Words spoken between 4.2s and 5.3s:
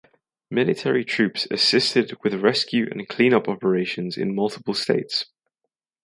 multiple states.